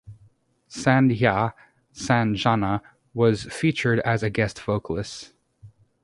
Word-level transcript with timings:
Sandhya 0.67 1.53
Sanjana 1.93 2.81
was 3.13 3.43
featured 3.43 3.99
as 3.99 4.23
a 4.23 4.31
guest 4.31 4.59
vocalist. 4.59 5.31